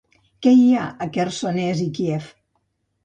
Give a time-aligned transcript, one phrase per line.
[0.45, 2.33] Què hi ha a Quersonès i Kíev?